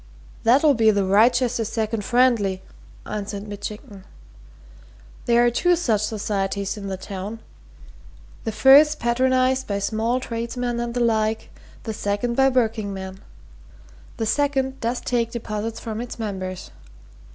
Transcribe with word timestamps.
"That'll 0.41 0.73
be 0.73 0.89
the 0.89 1.05
Wrychester 1.05 1.63
Second 1.63 2.03
Friendly," 2.03 2.63
answered 3.05 3.47
Mitchington. 3.47 4.03
"There 5.27 5.45
are 5.45 5.51
two 5.51 5.75
such 5.75 6.01
societies 6.01 6.75
in 6.75 6.87
the 6.87 6.97
town 6.97 7.39
the 8.43 8.51
first's 8.51 8.95
patronized 8.95 9.67
by 9.67 9.77
small 9.77 10.19
tradesmen 10.19 10.79
and 10.79 10.95
the 10.95 11.01
like; 11.01 11.51
the 11.83 11.93
second 11.93 12.33
by 12.35 12.49
workingmen. 12.49 13.19
The 14.17 14.25
second 14.25 14.79
does 14.81 15.01
take 15.01 15.29
deposits 15.29 15.79
from 15.79 16.01
its 16.01 16.17
members. 16.17 16.71